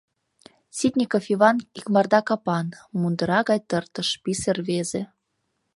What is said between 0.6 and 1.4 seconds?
Ситников